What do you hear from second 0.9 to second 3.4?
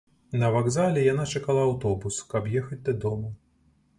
яна чакала аўтобус, каб ехаць дадому.